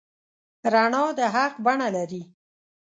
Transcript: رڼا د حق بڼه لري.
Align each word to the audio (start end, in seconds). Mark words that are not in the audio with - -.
رڼا 0.73 1.03
د 1.17 1.19
حق 1.33 1.53
بڼه 1.65 1.87
لري. 1.95 2.21